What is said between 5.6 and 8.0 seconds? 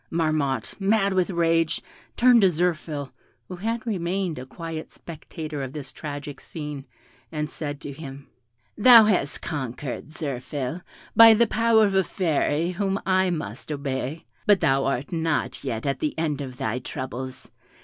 of this tragic scene, and said to